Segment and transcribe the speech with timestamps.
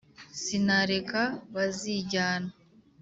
[0.41, 1.21] Sinareka
[1.53, 2.49] bazijyana!